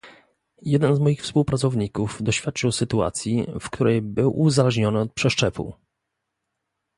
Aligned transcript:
Jeden 0.61 0.95
z 0.95 0.99
moich 0.99 1.21
współpracowników 1.21 2.23
doświadczył 2.23 2.71
sytuacji, 2.71 3.45
w 3.59 3.69
której 3.69 4.01
był 4.01 4.39
uzależniony 4.39 4.99
od 4.99 5.13
przeszczepu 5.13 5.73